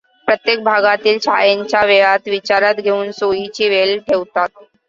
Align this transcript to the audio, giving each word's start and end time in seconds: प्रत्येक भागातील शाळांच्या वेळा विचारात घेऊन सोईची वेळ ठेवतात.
प्रत्येक 0.27 0.63
भागातील 0.63 1.17
शाळांच्या 1.21 1.83
वेळा 1.85 2.15
विचारात 2.25 2.75
घेऊन 2.77 3.11
सोईची 3.13 3.69
वेळ 3.69 3.97
ठेवतात. 4.01 4.49